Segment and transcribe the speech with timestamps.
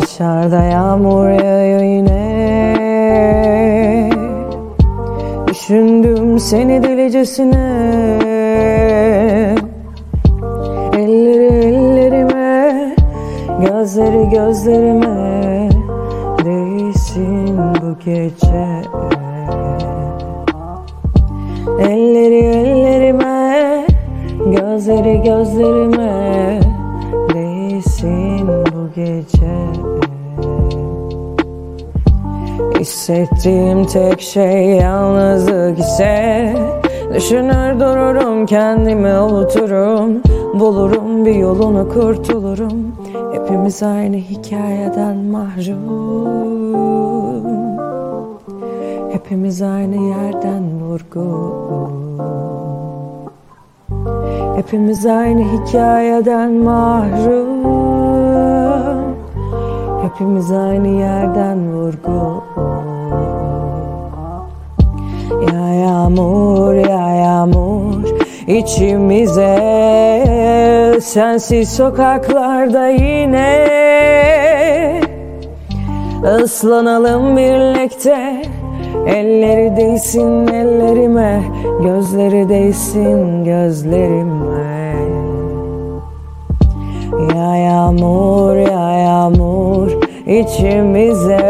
[0.00, 2.21] Dışarıda yağmur yağıyor yine
[5.72, 8.18] Düşündüm seni delicesine.
[10.96, 12.96] Elleri ellerime
[13.60, 15.68] Gözleri gözlerime.
[16.44, 18.82] Değsin bu gece.
[21.78, 23.86] Elleri ellerime
[24.38, 26.60] Gözleri gözlerime.
[27.34, 29.52] Değsin bu gece
[32.82, 36.54] Hissettiğim tek şey yalnızlık ise
[37.14, 40.22] Düşünür dururum kendimi avuturum
[40.54, 42.96] Bulurum bir yolunu kurtulurum.
[43.32, 45.82] Hepimiz aynı hikayeden mahrum.
[49.12, 52.18] Hepimiz aynı yerden vurgun
[54.56, 57.62] Hepimiz aynı hikayeden mahrum
[60.12, 62.42] Hepimiz aynı yerden vurgun
[65.52, 68.04] Ya yağmur ya yağmur
[68.46, 69.58] içimize
[71.00, 73.68] Sensiz sokaklarda yine
[76.44, 78.42] Islanalım birlikte.
[79.06, 81.42] Elleri değsin ellerime
[81.82, 84.72] Gözleri değsin gözlerime.
[87.34, 89.51] Ya yağmur ya yağmur
[90.40, 91.42] içimize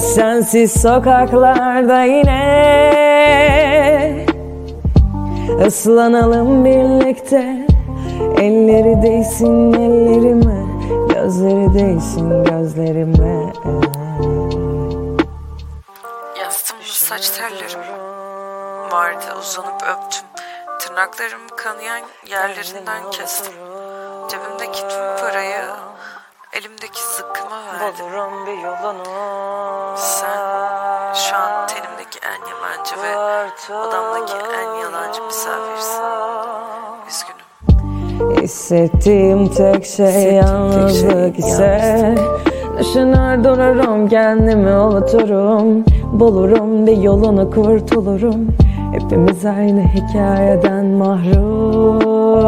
[0.00, 2.46] Sensiz sokaklarda yine
[5.66, 7.66] Islanalım birlikte
[8.38, 10.66] Elleri değsin ellerime
[11.14, 13.52] Gözleri değsin gözlerime
[16.40, 18.06] Yastığımda saç tellerim
[18.96, 20.24] vardı uzanıp öptüm.
[20.80, 23.52] Tırnaklarımı kanayan yerlerinden kestim.
[24.28, 25.64] Cebimdeki tüm parayı
[26.60, 28.04] elimdeki zıkkıma verdim.
[28.04, 29.04] Bulurum bir yolunu
[29.96, 33.16] Sen şu an tenimdeki en yabancı ve
[33.74, 36.02] odamdaki en yalancı misafirsin.
[37.08, 37.46] Üzgünüm.
[38.42, 42.14] Hissettiğim tek şey yalnızlık ise
[42.78, 48.56] Düşünür dururum kendimi avuturum Bulurum bir yolunu kurtulurum
[48.92, 52.46] Hepimiz aynı hikayeden mahrum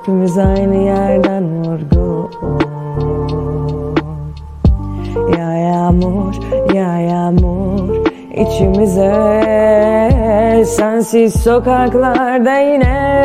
[0.00, 2.30] Hepimiz aynı yerden vurgun
[5.38, 6.34] Ya yağmur
[6.74, 9.12] ya yağmur içimize
[10.64, 13.20] Sensiz sokaklarda yine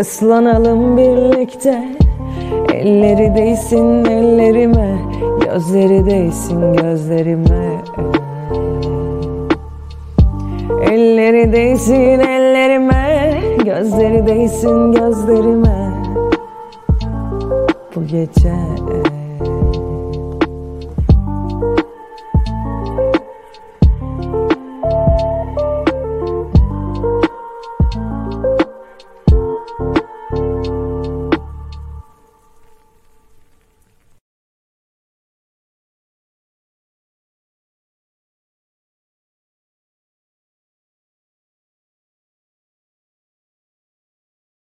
[0.00, 1.84] Islanalım birlikte.
[2.72, 4.98] Elleri değsin ellerime
[5.44, 7.82] Gözleri değsin gözlerime.
[10.82, 12.91] Elleri değsin ellerime
[13.72, 16.02] Gözleri değsin gözlerime.
[17.96, 18.54] Bu gece